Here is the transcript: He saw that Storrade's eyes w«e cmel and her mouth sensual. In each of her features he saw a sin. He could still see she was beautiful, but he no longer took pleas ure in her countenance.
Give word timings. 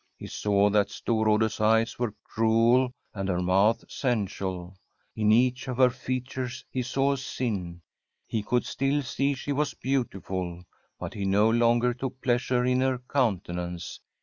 He 0.17 0.25
saw 0.25 0.71
that 0.71 0.87
Storrade's 0.89 1.61
eyes 1.61 1.93
w«e 1.93 2.11
cmel 2.35 2.91
and 3.13 3.29
her 3.29 3.39
mouth 3.43 3.85
sensual. 3.87 4.75
In 5.15 5.31
each 5.31 5.67
of 5.67 5.77
her 5.77 5.91
features 5.91 6.65
he 6.71 6.81
saw 6.81 7.11
a 7.11 7.17
sin. 7.19 7.83
He 8.25 8.41
could 8.41 8.65
still 8.65 9.03
see 9.03 9.35
she 9.35 9.51
was 9.51 9.75
beautiful, 9.75 10.65
but 10.99 11.13
he 11.13 11.25
no 11.25 11.51
longer 11.51 11.93
took 11.93 12.19
pleas 12.19 12.49
ure 12.49 12.65
in 12.65 12.81
her 12.81 12.97
countenance. 13.13 13.99